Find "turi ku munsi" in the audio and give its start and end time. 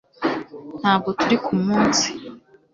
1.19-2.07